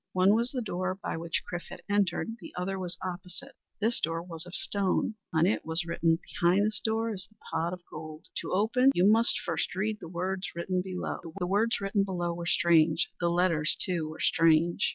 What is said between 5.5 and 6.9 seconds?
was written: "Behind this